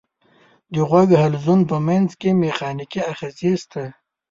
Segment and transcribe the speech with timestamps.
[0.73, 3.83] د غوږ حلزون په منځ کې مېخانیکي آخذې شته.